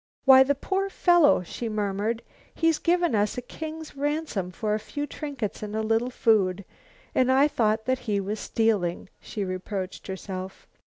[0.25, 2.23] "Why, the poor fellow," she murmured.
[2.55, 6.65] "He's given us a king's ransom for a few trinkets and a little food!
[7.13, 10.65] And I thought he was stealing," she reproached herself.